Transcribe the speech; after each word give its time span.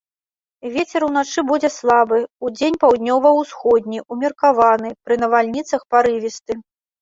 Вецер 0.75 1.01
уначы 1.07 1.41
будзе 1.49 1.69
слабы, 1.75 2.17
удзень 2.49 2.77
паўднёва-ўсходні, 2.85 3.99
умеркаваны, 4.17 4.89
пры 5.11 5.19
навальніцах 5.27 5.81
парывісты. 5.93 6.53